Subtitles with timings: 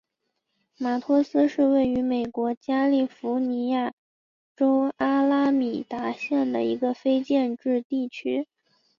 [0.79, 3.93] 马托斯是位于美国加利福尼亚
[4.55, 8.47] 州阿拉米达县的一个非建制地区。